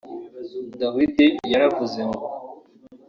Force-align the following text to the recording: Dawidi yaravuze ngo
Dawidi 0.79 1.25
yaravuze 1.51 1.99
ngo 2.09 2.25